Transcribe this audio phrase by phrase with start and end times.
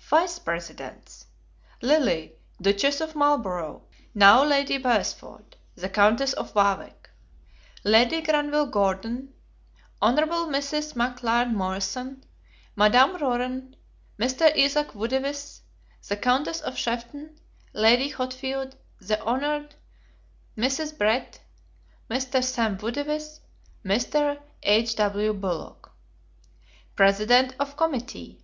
[0.00, 1.26] Vice presidents.
[1.82, 3.82] Lily, Duchess of Marlborough,
[4.14, 4.82] now Lady Wm.
[4.84, 7.10] Beresford; the Countess of Warwick;
[7.84, 9.34] Lady Granville Gordon;
[10.00, 10.16] Hon.
[10.48, 10.94] Mrs.
[10.94, 11.52] McL.
[11.52, 12.24] Morrison;
[12.74, 13.64] Madame Ronner;
[14.18, 14.50] Mr.
[14.58, 15.60] Isaac Woodiwiss;
[16.08, 17.38] the Countess of Sefton;
[17.74, 19.68] Lady Hothfield; the Hon.
[20.56, 20.96] Mrs.
[20.96, 21.38] Brett;
[22.10, 22.42] Mr.
[22.42, 23.40] Sam Woodiwiss;
[23.84, 24.40] Mr.
[24.62, 25.34] H.W.
[25.34, 25.92] Bullock.
[26.96, 28.40] _President of Committee.